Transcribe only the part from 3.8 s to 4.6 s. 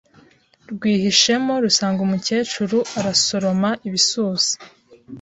ibisusa